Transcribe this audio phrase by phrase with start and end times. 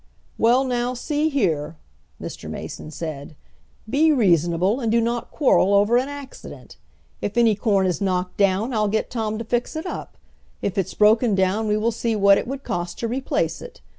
[0.39, 1.75] "Well now, see here,"
[2.19, 2.49] Mr.
[2.49, 3.35] Mason said,
[3.87, 6.77] "Be reasonable and do not quarrel over an accident.
[7.21, 10.17] If any corn is knocked down I'll get Tom to fix it up,
[10.59, 13.79] if it's broken down we will see what it would cost to replace it.